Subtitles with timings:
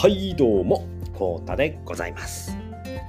[0.00, 2.56] はいどうもコータでございます。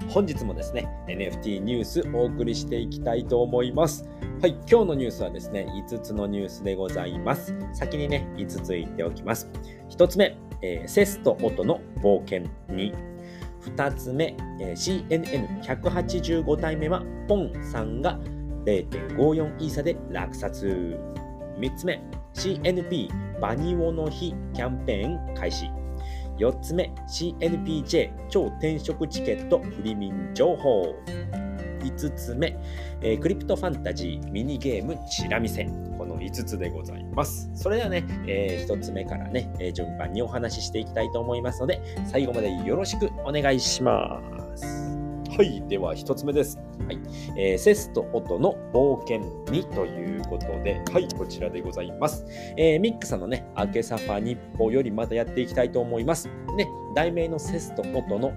[0.10, 4.04] 本日もですね NFT ニュースお送りしていきたいと思います。
[4.42, 7.56] はい今日のニュースはですね5つのニュースでございます。
[7.72, 9.50] 先にね5つ言っておきます。
[9.90, 12.94] 1つ目、えー、セスと音の冒険2
[13.78, 18.20] 2つ目、えー、CNN185 体目はポンさんが
[18.66, 21.00] 0.54イーサで落札。
[21.58, 25.72] 3つ目 CNP バニオの日キャンペーン開始。
[26.42, 30.96] 4つ目 CNPJ 超転職チケットフリミン情報。
[31.82, 32.56] 5つ目、
[33.02, 35.66] えー、クリプトファンタジーミニゲームチラ見せ。
[35.98, 37.50] この5つでございます。
[37.56, 44.22] それではね、えー、1つ目からね、えー、順番にお話ししていきたいと思いますので最後までよろしくお願いしま
[44.56, 44.91] す。
[45.38, 45.64] はい。
[45.70, 46.58] では、一つ目です。
[46.86, 47.00] はい。
[47.38, 51.08] えー、セスと音の冒険にということで、はい。
[51.18, 52.26] こちらでございます。
[52.58, 56.28] えー、ミックさんのね、明けサファ日報よりまたやっていきたいと思います。
[56.58, 58.34] ね、題名のセスと音の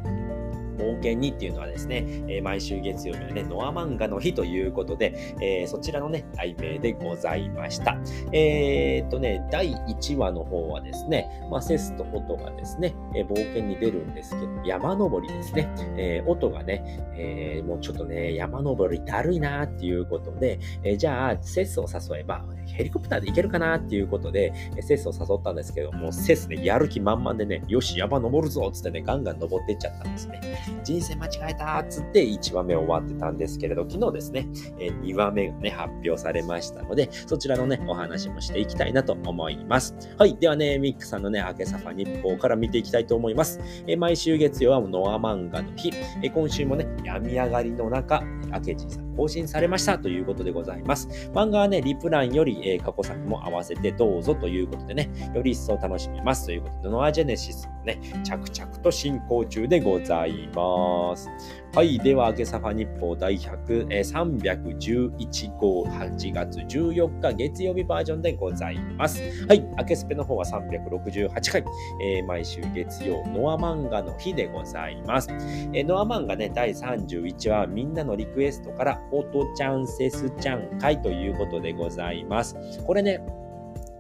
[0.85, 7.97] 冒険にっていうのはですね、えー、毎週月曜日はね、ノア漫画の日ということで、えー、そちらのね、題名でございました。
[8.33, 15.69] えー、っとね、第1話の方はですね、まあ、セスとオトがですね、えー、冒険に出るんですけど、山登りですね。
[15.97, 16.83] えー、オトがね、
[17.17, 30.41] えー、もうちょっとね、山登りだるいなっていうことで、えー、じゃあ、セスを誘えば、ヘリコプターで行けるかなっていうことで、セスを誘ったんですけども、セスね、やる気満々でね、よし、山登るぞっつってね、ガンガン登っていっちゃったんですね。
[30.83, 39.95] 人生間違えたっつって1話目終わってたんですけれど、昨日ですね、え2話目がね、発表されましたので、そちらのね、お話もしていきたいなと思います。
[40.19, 40.37] はい。
[40.37, 43.61] ではね、ミックさんのね、明けサファ日報から見ていきたいと思います。
[43.87, 45.93] え毎週月曜はノア漫画の日。
[46.23, 51.09] え今週もね、病み上がりの中、明治さん更新されましたということでございます。
[51.33, 61.29] 漫画はね、リプランより、え過去作も合わせてどうぞということでね、より一層楽しめますということで、ノアジェネシスもね、着々と進行中でございます。
[61.75, 61.99] はい。
[61.99, 69.21] では、明けサファ日報第100、え311号8月14日月曜日バージョンでございます。
[69.47, 69.61] はい。
[69.79, 71.65] 明けスペの方は368回、
[72.03, 75.31] えー、毎週月曜、ノア漫画の日でございます。
[75.73, 82.57] えー、ノア漫画ね、第31話、みんなのリクエストから、オトちゃん、セスちゃん会ということでございます。
[82.85, 83.21] これね、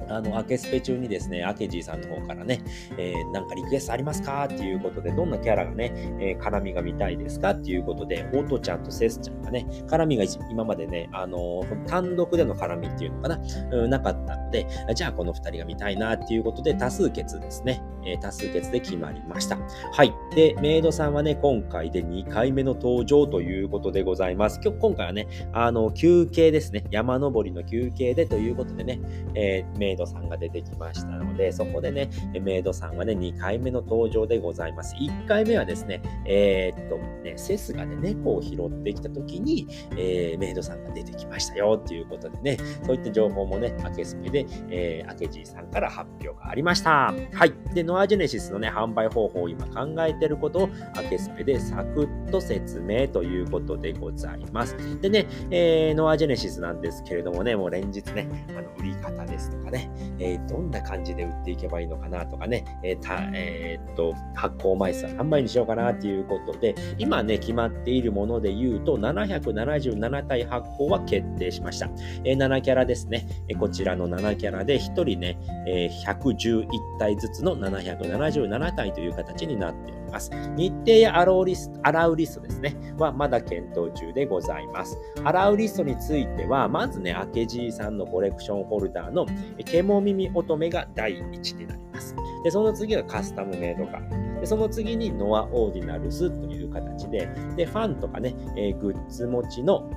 [0.08, 2.62] あの、アケスペ中にですね、アケジーさんの方からね、
[2.98, 13.40] えー、なんかリクエストありますかっていうことで、どんなキャラがね、えー、絡みが見たいですかっていうことで、オートちゃんとセスちゃんがね、絡みが今までね、あのー、単独での絡みっていうのかな、
[13.72, 19.58] うん、なかったので、じゃあこの2人が見たいなっていうことで、多数決ですね、えー、多数決で決まりました。
[19.92, 20.12] はい。
[20.34, 24.60] で、メイドさんはね、今回で2回目の登場ということでございます。
[24.62, 29.00] 今日、今回はね、あの、休憩ですね、山登りの休憩でということでね、
[29.34, 32.10] えー、メイドさんが出てきましたので、そこでね、
[32.40, 34.94] メイドさんはね、2回目の登場でございます。
[34.96, 39.66] 1回目はですね、えー、っとね、セスがね、猫を拾ってきた時に、
[39.96, 47.12] えー、メイドさんが出てきましたよっていうことでね、そういった情報もね、明けスペで、えー、明けじいさんから発表がありました。
[47.32, 47.52] はい。
[47.74, 50.68] で、ノアジェネシスのね、販売方法を今考えていることを、
[51.00, 54.76] 明けスペでサクッと説明ということでございます。
[55.00, 59.88] でね、えー、ノアジェネシスなんですけれどもね、もう連日ね、あの売り方ですとかね、
[60.18, 71.88] えー、どんな感じで売っていけばいいのかなとかね、えーたえー、っと発行枚数は何枚にしようかなということで、今ね、決まっているもので言うと、777体発行は決定しました。
[72.24, 73.28] えー、7キャラですね。
[73.46, 75.38] えこちらの7キャラで1人ね、
[75.68, 76.66] え111
[76.98, 80.30] 体ずつの777体という形になっております。
[80.56, 84.98] 日程やアローリスト、アラウリストですね、はまだ検討中でございます。
[85.24, 89.26] アラウリストについては、まずね、明治さんのコレクションホルダーの
[89.64, 92.14] ケモ耳乙女が第1になります。
[92.42, 94.00] で、その次がカスタムメイドが
[94.40, 99.90] で、その次にノアオーディナルスという形で、で、ファンとかね、えー、グッズ持ちの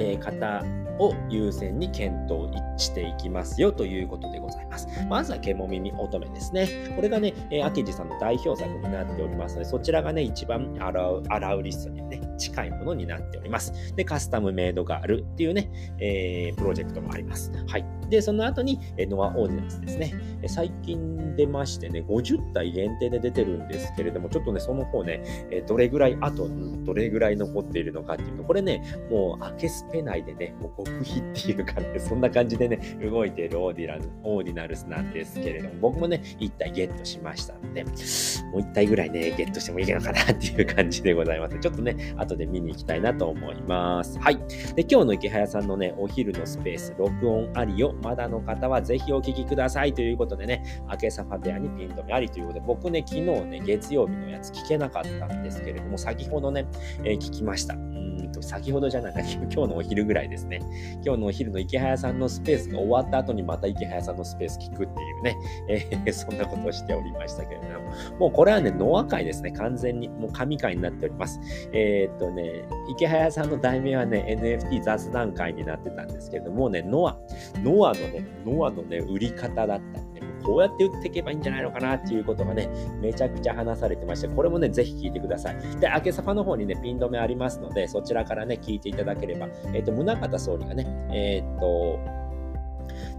[0.00, 0.64] え方
[0.98, 4.88] を優先に検討いしていきますよということでございます。
[5.08, 6.68] まずはケモ耳乙女ですね。
[6.94, 13.94] これがね、えー、明治さんの代表作になっておりますので、そちらがね、一番アラウアラウリストにね、近いものになっております。
[13.94, 15.70] で、カスタムメイドガールっていうね、
[16.00, 17.52] えー、プロジェクトもあります。
[17.66, 17.84] はい。
[18.08, 20.14] で、その後に、ノアオーディナンスですね。
[20.46, 25.22] 最近出ましてね、50体限定で出てるんですけれども、ちょっとね、その方ね、
[25.66, 26.48] どれぐらい、あと
[26.84, 41.58] どれぐらい残っているのかっていうと、これね、もう、アケスペ内でね、もう極秘っていうかね、そんな感じでね、動いているオーディナルオーディナルスなんですけれども、僕もね、1体ゲットしましたので、もう1体ぐらいね、ゲットしてもいいのかなっていう感じでございます。
[41.58, 44.18] ちょっとね、後で見に行きたいなと思います。
[44.18, 44.36] はい。
[44.76, 56.66] で、今日の池早さんのね、お昼のスペース、録音ありを、まだの方はぜひお聞きくださいということでね、明けさファベアにピン止めありということで、僕ね、昨日ね、月曜日のやつ聞けなかったんですけれども、先ほどね、
[57.04, 57.74] えー、聞きました。
[58.18, 60.60] うんと、先ほどじゃないか、 今日のお昼ぐらいですね。
[61.04, 65.36] 今日のお昼の池早さんのスペースが終わった後にまた池早さんのスペース聞くっていうね、
[65.68, 67.66] えー、そんなことをしておりましたけれど
[68.12, 69.52] も、もうこれはね、ノア会ですね。
[69.52, 71.40] 完全に、もう神会になっております。
[71.72, 77.18] えー、っとね、池早さんの題名はね、NFT 雑談会になってたんですけれどもね、ノア、
[77.62, 82.68] ノアのね、ノアのね、売り方だったりね、こうやって打っていけばいいんじゃないのかなっていうことがね、
[83.00, 85.56] めちゃくちゃ話されてまして、これもね、ぜひ聞いてください。
[85.80, 91.98] で、明けさファの方にね、ピン止めありますので、そちらからね、聞いていただければ、えっ、ー、と、宗像総理がね、えっ、ー、と、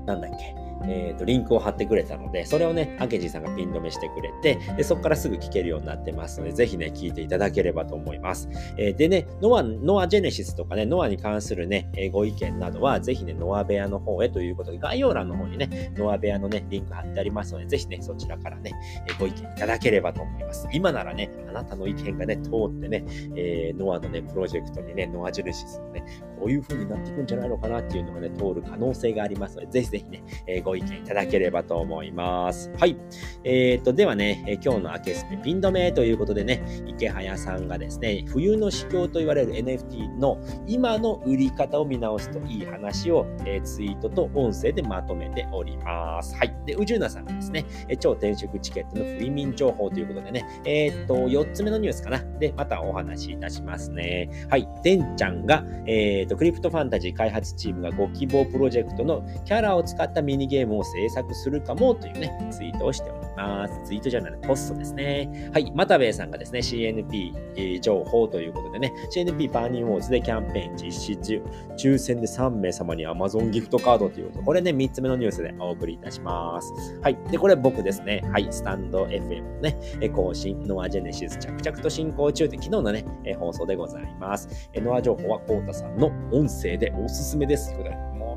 [0.06, 8.50] なんだっけ、えーと、リンクを貼ってくれたので、それをね、アケジさんがピン止めしてくれて、でそこからすぐ聞けるようになってますので、ぜひね、聞いていただければと思います。
[8.78, 18.72] えー、でね、ノア、ノアジェネシスとかね、ノアに関するね、え、ご意見などは、ぜひね、ノア部屋の方へということで、概要欄の方にね、ノア部屋のね、リンク貼ってありますので、ぜひね、そちらからね、
[19.08, 20.68] え、ご意見いただければと思います。
[20.72, 23.06] 今ならね、あなたの意見がね、通ってね、
[23.36, 26.04] えノアのね、プロジェクトにね、ノアジェネシスのね、
[26.40, 32.72] こういう風になっていくんじゃないのかなっていうのがね、通る可能性がありますので、ぜひぜひね、えご意見いただければと思います。
[32.78, 32.96] はい。
[33.44, 40.38] えー、っと、ではね、え今日の明けスペピン止めということでね、池早さんがですね、冬の市況と言われる NFT の
[40.68, 46.36] 今の売り方を見直すといい話を、え、ツイートと音声でまとめております。
[46.36, 46.56] はい。
[46.68, 52.24] で、宇宙なさんがですね、え超転職チケットの不移民情報ということでね、えー、っと、4つ目のニュースかな。
[52.40, 54.30] で、またお話しいたしますね。
[54.50, 54.68] はい。
[54.84, 63.82] てんちゃんが、えー、っと、クリプトファンタジー開発チームがご希望プロジェクトのキャラを使ったミニゲームゲームを制作するかもというね、ツイートをしております。
[63.86, 65.50] ツイートじゃない、ポストですね。
[65.54, 65.72] はい。
[65.74, 71.42] またべえさんがですね、CNP、情報ということでね、CNP バーニングウォーズでキャンペーン実施中、
[71.78, 77.00] 抽選で3名様に Amazon ギフトカードということこれね、3つ目のニュースでお送りいたします。
[77.02, 77.18] はい。
[77.32, 78.22] で、これ僕ですね。
[78.32, 78.48] はい。
[78.50, 79.78] stand.fm のね、
[80.10, 83.06] 更新、ノアジェネシス着々と進行中で、昨日のね、
[83.40, 84.70] 放送でございます。
[84.76, 87.74] ノア情報はコウタさんの音声でおすすめです。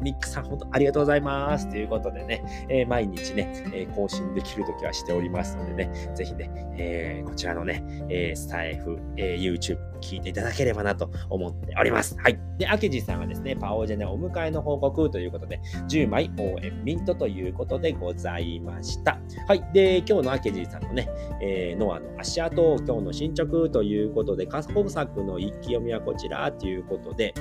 [0.03, 1.69] ミックさん、本当ありがとうございます。
[1.71, 12.17] ということでね、えー、毎日ね、え、更新できるときはしておりますのでね、ぜひね、えー、こちらのね、えスタイフ、え YouTube 聞いていただければなと思っております。
[12.19, 12.39] はい。
[12.59, 19.19] で、アケジさんはですね、パオジェネお迎えの報告ということで、10枚応援ミントということでございました。
[19.47, 19.65] はい。
[19.73, 21.09] で、今日のアケジさんのね、
[21.41, 27.33] えー、ノアの足跡、今日の進捗ということで、過去作の一気読みはこちらということで、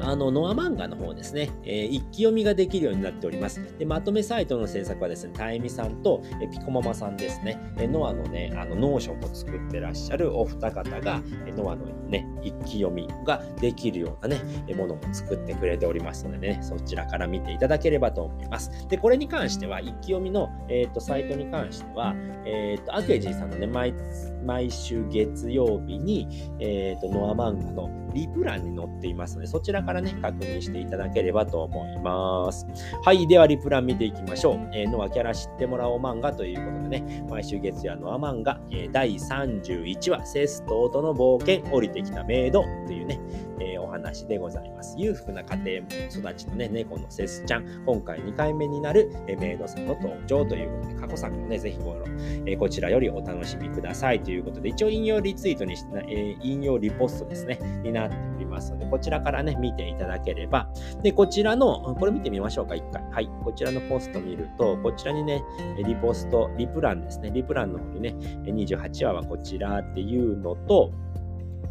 [0.00, 3.60] あの、ノア漫画の方ですね、えー、一気読みができるようになっております。
[3.78, 14.42] で、まとめサイトの制作はですね、タイミさんと、えピコママさんですね、えノアのね、あの、 Notion を作ってらっしゃるお二方が、えノアのね、一気読みができるようなね、
[14.74, 18.70] ものも作ってくれておりますのでね、そちらから見ていただければと思います。
[18.88, 22.14] で、これに関しては、一気読みの、え、ー、と、サイトに関しては、
[22.44, 23.94] えっ、ー、と、アケジーさんのね、毎、
[24.44, 26.28] 毎週月曜日に、
[26.60, 32.66] えっ、ー、と、ノア漫画のリプ欄に載っていますので、そちらちらからね、確認していただければと思います。
[33.04, 33.26] はい。
[33.26, 34.70] では、リプ欄見ていきましょう。
[34.72, 43.20] えー、ノアキャラ知ってもらおう漫画ということでね、毎週月曜ノア漫画、えー、第31話、セストートの冒険、降りてきたメイドというね、
[43.60, 44.94] えー、お話でございます。
[44.98, 51.94] 裕福な家庭育ちのね、猫のセスちゃん、今回2回目になる、えメイドさんの登場ということで、過去作もね、ぜひご、
[52.46, 60.68] えー、こちらよりお楽しみくださいということで、一応引用リツイートにし、えー、引用リポストですね、になってますので、こちらからね、見ていただければ、
[61.02, 63.02] で、こちらの、これ見てみましょうか、一回。
[63.10, 63.28] はい。
[63.44, 65.42] こちらのポスト見ると、こちらにね、
[65.84, 70.92] リポスト、リプランですね、リプランの方にね、28話はこちらっていうのと、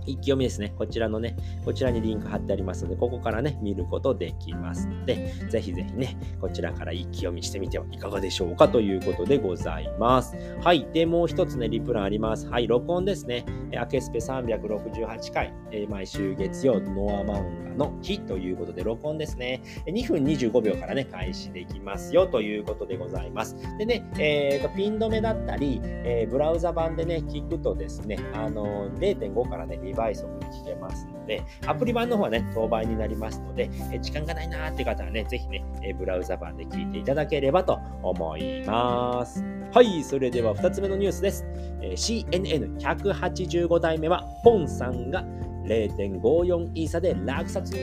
[0.08, 0.74] 一気読みですね。
[0.78, 10.36] こちらのね、こちらにリンク貼ってありますので、ここからね、見ることできますので、ぜひぜひね、こちらから一気読みしてみてはいかがでしょうかということでございます。
[10.64, 10.88] はい。
[10.94, 12.48] で、もう一つね、リプランあります。
[12.48, 13.46] はい、録音ですね。
[13.78, 19.62] アケスペ368回、えー、毎週月曜、ノア漫画の日ということで、録音ですね。
[19.88, 23.56] 2分25秒からね、開始できますよということでございます。
[23.78, 39.44] でね、えーと、ピン止めだったり、えー、ブラウザ版でね、聞くとですね、あの0.5からね、倍速で聞けますので、アプリ版の方はね、当倍になりますので、え時間がないなーって方はね、ぜひね、えブラウザ版で聞いていただければと思います。
[39.74, 41.46] はい、それでは2つ目のニュースです。
[41.82, 45.26] え CNN185 代目は、ポンさんが
[45.66, 47.74] 0.54イーサで落札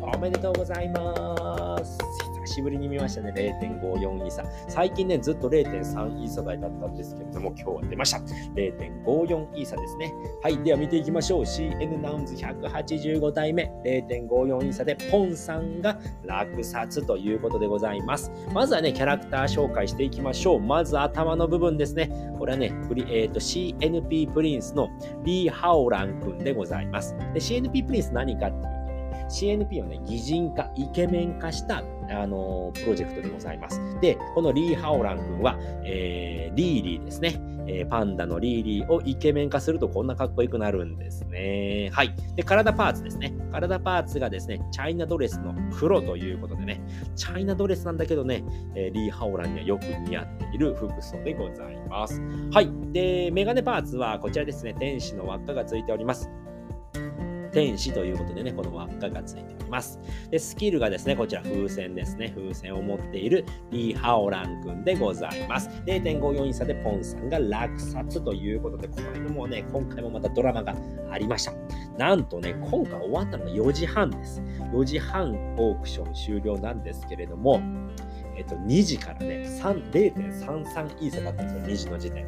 [0.00, 2.23] おめでとうございます。
[2.44, 3.32] 久しぶりに見ましたね。
[3.34, 4.44] 0.54イーサ。
[4.68, 8.18] 最近ね、ずっと0.3イーサ台だったんですけれども、今日は出ました。
[8.18, 10.12] 0.54イーサですね。
[10.42, 10.62] はい。
[10.62, 11.42] では見ていきましょう。
[11.42, 18.30] CN ナウンズ185体目、0.54イーサで、ポンさんが落札ということでございます。
[18.52, 20.60] まずはね、キャラクター紹介していきましょう。
[20.60, 22.10] まず頭の部分ですね。
[22.38, 24.88] これはね、プリえーと、CNP プリンスの
[25.24, 27.16] リー・ハオラン君でございます。
[27.32, 28.74] で CNP プリンス何かっていうとね、
[29.28, 33.80] CNP をね、擬人化、イケメン化したあのプロジェクトでございます。
[34.00, 37.40] で、このリー・ハオラン君は、えー、リーリーですね。
[37.66, 41.90] えー、パンダのリーリーをイケメン化するとこんなかっこよくなるんですね。
[41.92, 42.14] はい。
[42.36, 43.34] で、体パーツですね。
[43.52, 46.82] 体パーツがですね、チャイナドレスの黒ということでね、
[47.16, 48.44] チャイナドレスなんだけどね、
[48.74, 52.20] えー、リー・ハオランにはよく似合っている服装でございます。
[52.52, 52.70] はい。
[52.92, 56.30] で、メガネパーツはこちらですね、天使の輪っかがついております。
[57.54, 60.00] 天使ということでね、この輪っかがついております。
[60.30, 62.32] で、スキルがですね、こちら風船ですね。
[62.36, 65.70] 風船を持っているリー・ハオラン君でございます。
[65.86, 70.74] 0.54イン差でポンさんが落札ということで、これもね、今回もまたドラマが
[71.10, 71.52] ありました。
[71.96, 74.42] なんとね、今回終わったのが4時半です。
[74.72, 77.62] 4時半オークション終了なんですけれども、
[78.36, 82.26] えっと、2時からね、0.33イーサだったんですよ、2時の時点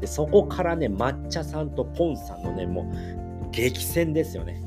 [0.00, 0.06] で。
[0.06, 4.60] そこからね、抹茶さんとポンさんのね、もう、激戦ですよね。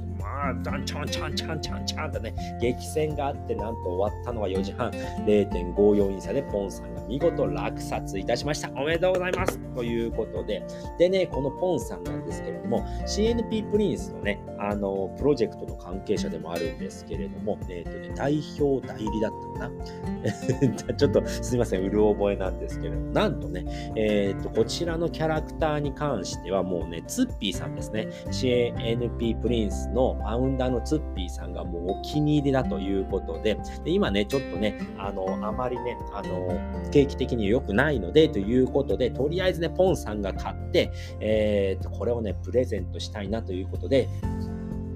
[0.48, 8.70] まあ、ダンチャンチャンチャンチャンチャンとね、激戦があって、なんと終わったのは4時半、0.54イン差でポンさんが見事落札いたしました。
[8.72, 10.66] おめでとうございますということで、
[10.98, 44.08] でね、このポンさんなんですけれども、CNP プリンスのね、あの、プロジェクトの関係者でもあるんですけれども、えっ、ー、とね、代表代理だったかなちょっとすみません、うる覚えなんですけれども、なんとね、えっ、ー、と、こちらのキャラクターに関してはもうね、ツッピーさんですね、CNP プリンスのファウンダーのツッピーさんがもうお気に入りだということで、で今ね、ちょっとね、あの、あまりね、あの、景気的に良くないので、ということで、とりあえずね、ポンさんが買って、えー、と、これをね、プレゼントしたいなということで、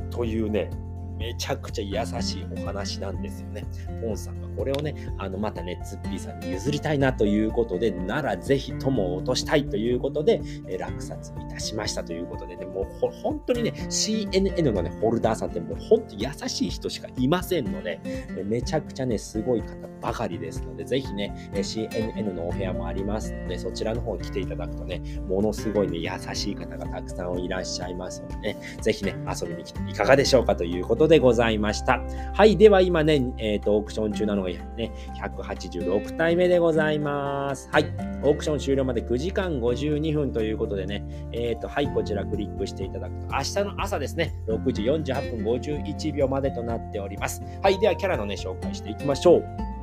[0.09, 0.69] というね、
[1.17, 3.63] めちゃくちゃ優しいお話なんですよね。
[4.01, 17.99] ポンさんがこれをね、あの、またね、ツッピーさんに譲りたいなということで、ならぜひとも落としたいということで、え落札いたしましたということでね、もう本当にね、CNN のね、ホルダーさんってもう本当優しい人しかいませんので、
[18.45, 32.01] めちゃくちゃね、すごい方ばかりですので、ぜひね、CNN のお部屋もありますので、そちらの方に来ていただくとね、ものすごいね、優しい方がたくさんいらっしゃいますのでね、ぜひね、遊びに来ていかがでしょうかということでございました。
[32.33, 37.69] はい、では今ね、えっ、ー、と、オークション中なのがね、186体目でございます。
[37.71, 37.85] はい、
[38.23, 47.41] オークション終了まで9時間52分ということでね、えっ、ー、と、はい、こちらクリックしていただくと、明日の朝ですね、6時48分51秒までとなっております。
[47.61, 49.80] はい、ではキャラのね、紹介していきましょう。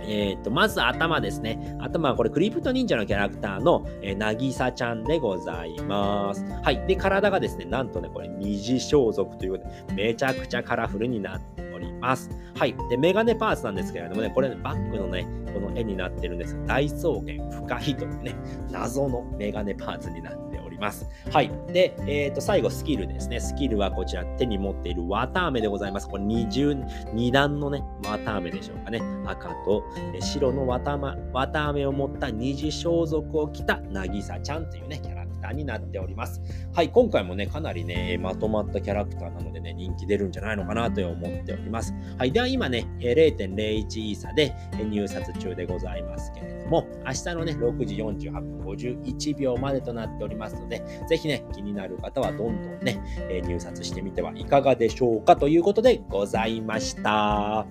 [0.00, 1.76] えっ、ー、と、まず頭ですね。
[1.80, 6.44] 頭はこれ、クリプト忍者のキャラクターの、え、なぎさちゃんでございます。
[6.62, 6.86] はい。
[6.86, 12.30] で、体がですね、なんとね、これ、二次装束ということで、めちゃくちゃカラフルになっております。
[12.56, 12.74] はい。
[12.90, 15.26] で、メガネパーツなんですけれどもね、これ、ね、バックのね、
[15.56, 18.34] この絵になってるんです大草原深いというね、
[18.70, 20.45] 謎のメガネパーツになって
[20.76, 21.08] ります。
[21.30, 21.50] はい。
[21.68, 23.40] で、えっ、ー、と、最後、スキルですね。
[23.40, 26.08] スキルはこちら、手に持っている綿飴でございます。
[26.08, 26.76] これ、二重、
[27.12, 29.00] 二段のね、綿飴でしょうかね。
[29.26, 29.82] 赤と
[30.20, 30.98] 白の綿
[31.32, 36.40] 綿飴を持った二次装束を着たなぎさちゃんというね、キャラクターになっております。
[36.74, 41.94] はい、今回もね、かなりね、まとまったキャラクターなのでね、人気出るんじゃないのかなと思っております。
[42.18, 44.54] はい、では今ね、0.01イーサで
[44.90, 53.00] 入札中でございますけれども、明日のね、6時48分51秒までとなっておりますので、ぜひね、気になる方はどんどんね、
[53.46, 57.66] 入札してみてはいかがでしょうかということでございました。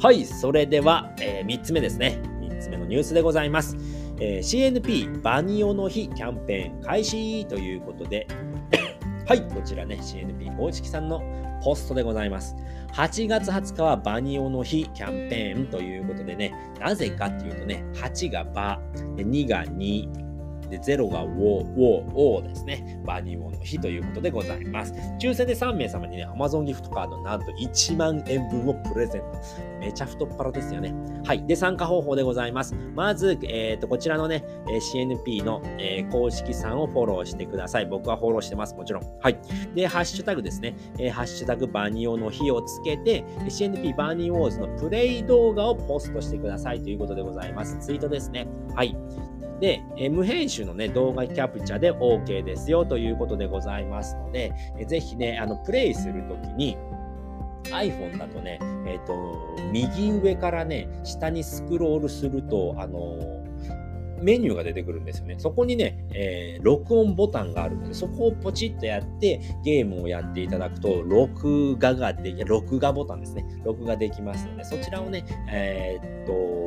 [0.00, 2.20] はい、それでは、えー、3つ目ですね。
[2.42, 3.93] 3つ目のニュースでございます。
[4.20, 8.26] えー、CNP バニオの日キャンペーン開始ということで
[9.26, 11.22] はい、こちらね、CNP 公式さんの
[11.62, 12.54] ポストでございます。
[12.92, 18.80] 8月20日はバニオの日キャンペーンということでね、なぜかっていうとね、8がバ、
[19.16, 20.23] 2が2、
[20.78, 23.00] で、0がウォー、ウォー、オーですね。
[23.04, 24.92] バニーオの日ということでございます。
[25.20, 29.74] 抽選で3名様にね、Amazon ギフトカードなんと1万円分をプレゼント。
[29.80, 30.94] めちゃ太っ腹ですよね。
[31.24, 31.46] はい。
[31.46, 32.74] で、参加方法でございます。
[32.94, 37.86] まず、えっ、ー、と、こちらのね、CNP の、えー、公式さんをフォローしてください。
[37.86, 38.74] 僕はフォローしてます。
[38.74, 39.02] もちろん。
[39.20, 39.38] はい。
[39.74, 40.74] で、ハッシュタグですね。
[40.98, 47.78] えー、ハッシュタグバニオの日をつけて、CNP バーニーウォーズのプレイ動画をポストしてくださいということでございます。
[47.78, 48.46] ツイートですね。
[48.74, 48.96] はい。
[49.64, 56.76] で、え無編集のね、動画キャプチャで OK ですよということでございますので、えぜひね、あの、プレイするときに、
[57.70, 63.42] iPhone だとね、えっ、ー、と、右上からね、下にスクロールすると、あの
[64.20, 65.36] メニューが出てくるんですよね。
[65.38, 73.44] そこにね、えー、録音ボタンがあるので、そこをポチッとやって、ゲームをやっていただくと、録画ができ、録画ボタンですね。
[73.64, 76.63] 録画できますので、そちらをね、えー、っと、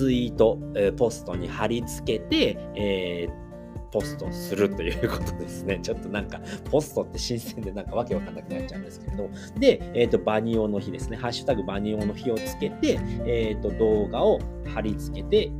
[0.00, 3.50] ツイート、え、ポストに貼り付けて、えー
[3.92, 5.80] ポストするということですね。
[5.82, 6.40] ちょっとなんか、
[6.70, 9.28] ポストって新鮮でなんかわけわかんなくなっちゃうんですけれど。
[9.58, 11.16] で、えっ、ー、と、バニオの日ですね。
[11.16, 15.50] ハッシュタグバニオの日をつけて、えっ、ー、と、動画を貼り付けて、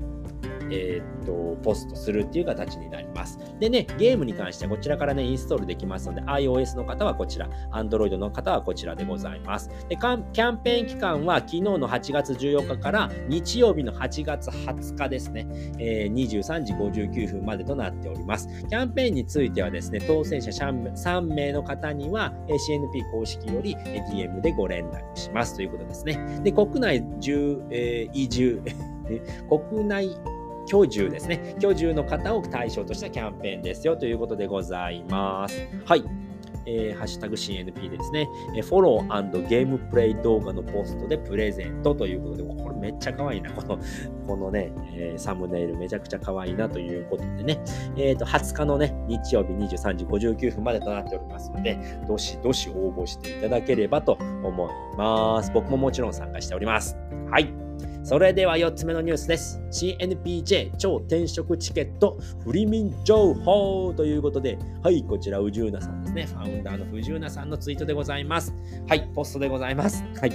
[0.71, 3.39] えー、っと、ポストするっていう形になります。
[3.59, 9.71] でね、ゲームに関してはこちらからね、インストールできますので、iOS の方はこちら、Android の方はこちらでございます。
[9.89, 10.17] で、キャ
[10.53, 15.47] ンペーン期間は昨日の8月14日から日曜日の8月20日ですね、
[15.79, 18.49] えー、23時59分までとなっております。
[18.69, 26.41] キャンペーンについてはですね、当選者3名の方には CNP 公式より DM でご連絡しますということですね。
[26.43, 28.63] で、国内住、えー、移住、
[29.49, 30.17] 国内
[30.71, 31.57] 居住ですね。
[31.59, 35.69] 居住の方を対象としたキャンペーンですよということでございます。
[35.85, 36.05] はい。
[36.67, 43.51] えー、ハッシュタグ CNP でですね、えフォローゲームプレイ動画のポストでプレゼントということで、これめっちゃ可愛いな。
[43.51, 43.79] この、
[44.29, 47.59] このね、えー、サムネイルめちゃくちゃ可愛いなということでね、
[47.97, 54.13] えっ、ー、と、20日のね、日曜日23時59分までとなっておりますので、どしどし応募していただければと
[54.45, 55.51] 思います。
[55.53, 56.97] 僕ももちろん参加しております。
[57.31, 57.70] はい。
[58.03, 59.61] それでは4つ目のニュースです。
[59.71, 66.27] CNPJ 超転職チケットフリミン情報ということで、はい、こちら、宇宙なさんですね。
[66.27, 68.55] ファウンダーの宇宙なさんのツイートでございます。
[68.89, 70.03] はい、ポストでございます。
[70.19, 70.33] はい、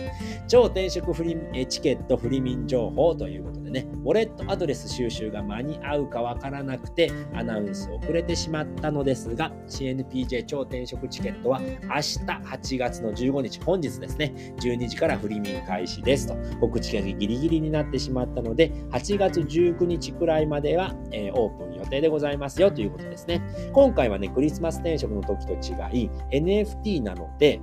[0.47, 1.35] 超転職フリ
[1.67, 23.41] チケットフリミン情報ということでね、ウォレットアドレス収集が間に合うかわからなくて、アナウンス遅れてしまったのですが、CNPJ 超転職チケットは明日8月の15日、本日ですね、12時からフリミン開始ですと、告知がギリギリになってしまったので、8月19日くらいまでは、えー、オープン予定でございますよということですね。
[23.73, 25.57] 今回はね、クリスマス転職の時と違
[26.03, 27.59] い、NFT なので、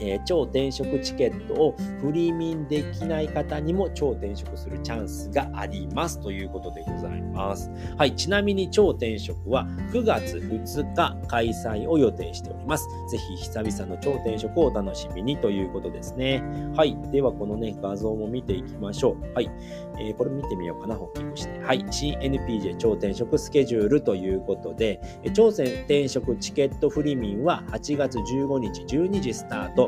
[0.00, 7.70] えー、超転職チケットをフリーミンできない方にも超転職するチャンスがありますということでございます。
[7.96, 12.86] はい、ちなみに超転職は9月2日開催を予定しております。
[13.10, 16.42] ぜひ久々の超転職をお楽しみにということですね。
[16.76, 19.34] はい、ではこのね、画像も見ていきましょう。
[19.34, 19.50] はい、
[19.98, 21.58] えー、これ見てみようかな、ホッキングして。
[21.60, 25.00] はい、CNPJ 超転職スケジュールということで、
[25.34, 29.83] 超転職チケットフリーミンは8月15日12時スタート。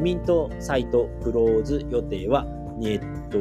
[0.00, 2.46] ミントサイトクローズ予定は、
[2.84, 3.38] えっと、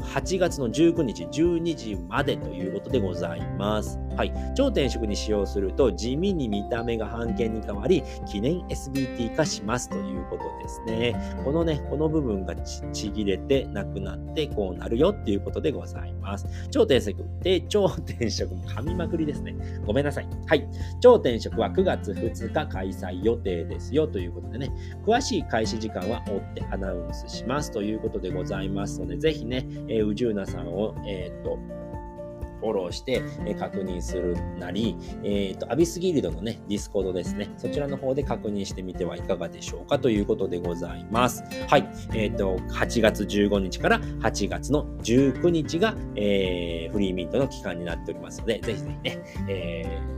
[0.00, 3.98] 8月の19日12時までということでございます。
[4.16, 4.32] はい。
[4.56, 11.14] 超転職に使用すると地味に見た目が半券に変わり、記念 SBT 化しますということですね。
[11.44, 16.46] このね、この部分がちぎれてなくなってこうなるよっていうことでございます。
[16.70, 19.54] 超転職で、超転職も噛みまくりですね。
[19.86, 20.28] ごめんなさい。
[20.46, 20.68] はい。
[21.00, 24.70] 超転職は9月2日開催予定ですよということでね、
[25.06, 31.58] 詳しい開始時間は追ってアナウンスしますということでございますので、ぜひね、えー、宇宙なさんを、え、っと、
[32.60, 37.48] フォローして、え確認するなり、えっ、と、アビスギルドのね、 Discord ですね。
[37.56, 41.44] そちらの方で確認してみてはいかがでしょうかということでございます。
[41.68, 41.88] はい。
[42.14, 50.17] えっ、と、8月15日から8月の19日が、えー、フリーミントの期間になっておりますので、ぜひぜひね、えー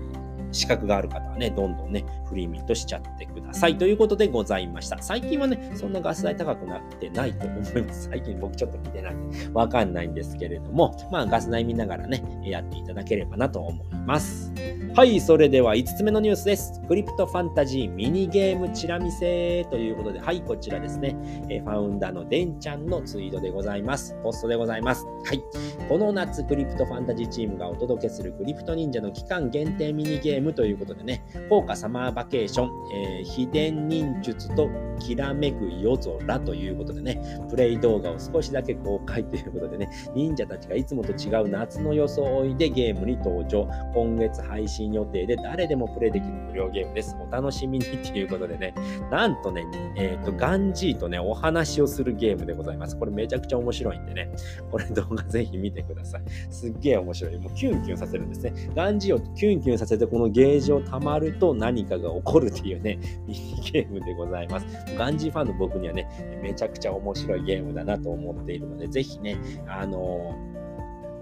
[0.53, 3.79] 資格がある方はね、どんどんね、フリーミントしちゃってください。
[3.79, 4.99] ということでございました。
[5.01, 8.09] 最近はね、そんなガス代高くなってないと思います。
[8.11, 14.53] 最近僕ちょっと見てないんで、わかんないんですけれども、まあガス代見ながらね、やっていただければなと思います。
[14.97, 16.81] はい、それでは5つ目のニュースです。
[16.89, 21.17] クリプトファンタジーミニゲームチラ見せということで、はい、こちらですね、
[21.49, 24.17] えファウンダーのデンちゃんのツイートでございます。
[24.25, 25.07] ポストでございます。
[25.25, 25.43] はい、
[25.89, 43.69] この夏、クリプトファンタジーチームがお届けするクリプト忍者の期間限定ミニゲームームということでね、効果サマーバケーション、えー、秘伝忍術ときらめく夜空ということでね、プレイ動画を少しだけ公開ということでね、忍者たちがいつもと違う夏の装いでゲームに登場。
[43.95, 47.17] 今月配信予定で誰でもプレイできる無料ゲームです。
[47.21, 48.75] お楽しみにということでね、
[49.11, 49.65] なんとね、
[49.97, 52.97] えっ、ー、と、ガンジーとね、お話をするゲームでございます。
[52.97, 54.31] これめちゃくちゃ面白いんでね、
[54.71, 56.23] これ動画ぜひ見てください。
[56.51, 57.39] すっげえ面白い。
[57.39, 58.53] もうキュンキュンさせるんですね。
[58.75, 64.67] ガンジーをキュンキュンさせて、このゲージを溜まると何かが起こるっていうね、ミ ニゲームでございます。
[64.97, 66.09] ガンジーファンの僕にはね、
[66.43, 70.35] めちゃくちゃ面白いゲームだなと思っているので、ぜひね、あの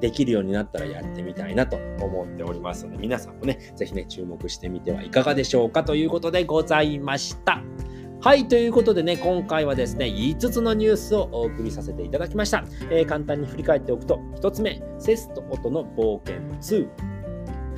[0.01, 7.63] できるようになったらやってみたいなと思っておりますので、皆さんもね、ぜひね、注目してみてはいかがでしょうかということでございました。
[8.21, 12.65] はい、ということでね、今回はですね、5つのニュースをお送りさせていただきました。
[12.91, 17.08] えー、簡単に振り返っておくと、1つ目、セスと音の冒険2。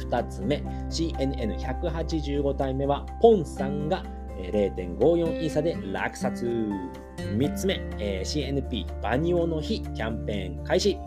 [0.08, 0.56] 2つ目、
[0.88, 4.04] CNN185 体目は、ポンさんが
[4.38, 6.46] 0.54イーサで落札。
[7.36, 10.98] 3つ目、えー、CNP バニオの日キャンペーン開始。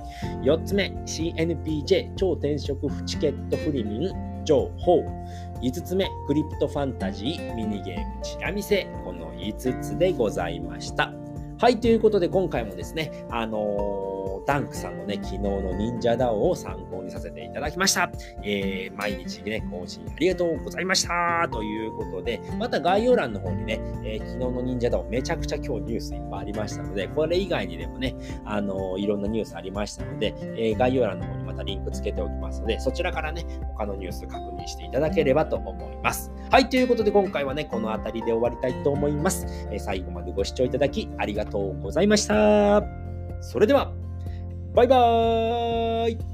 [0.43, 5.01] 4つ目、CNPJ 超転職チケットフリミン情報。
[5.61, 8.87] 5つ目、クリプトファンタジーミニゲームチラ見せ。
[9.03, 11.11] この5つでございました。
[11.57, 18.11] はい、ということで今回もですね、あのー、ダンクさんのね、昨日の忍者ダオを参考にさせていただきました。
[18.43, 33.45] えー、毎日ね、更新ありがとうございましたということで、また概要欄の方にね、えー、昨日の忍者ダオめちゃくちゃ今日ニュースいっぱいありましたので、これ以外にでもね、あの、いろんなニュースありましたので、えー、概要欄の方にまたリンクつけておきますので、そちらからね、
[33.77, 36.31] 他のニュース確認していただければと思います。
[36.49, 39.45] はい、ということで今回はね、この辺りで終わりたいと思います。
[39.71, 42.83] えー、最後までご視聴いただきありがとうございました。
[43.41, 43.91] それでは、
[44.73, 46.32] バイバーイ。